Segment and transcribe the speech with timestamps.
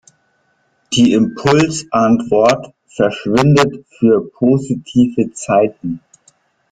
[0.93, 5.99] Die Impulsantwort verschwindet für positive Zeiten.